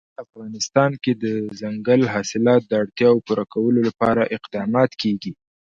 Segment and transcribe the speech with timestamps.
[0.13, 5.31] په افغانستان کې د دځنګل حاصلات د اړتیاوو پوره کولو لپاره اقدامات کېږي.